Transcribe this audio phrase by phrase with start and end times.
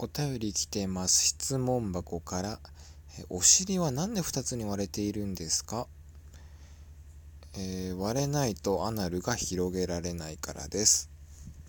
[0.00, 1.24] お便り来てます。
[1.24, 2.60] 質問箱から。
[3.18, 5.88] えお尻は何で2つに割れているんですか、
[7.56, 11.10] えー割れないとアナルが広げられないからです。